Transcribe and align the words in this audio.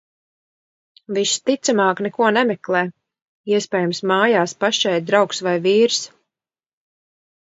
Visticamāk 1.17 1.99
neko 2.05 2.29
nemeklē, 2.37 2.81
iespējams 3.53 4.01
mājās 4.13 4.55
pašai 4.65 4.95
draugs 5.11 5.43
vai 5.49 5.53
vīrs. 5.67 5.99